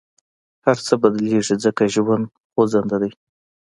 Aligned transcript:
هر 0.65 0.77
څه 0.85 0.93
بدلېږي، 1.01 1.55
ځکه 1.63 1.83
ژوند 1.93 2.25
خوځنده 2.51 2.97
دی. 3.01 3.11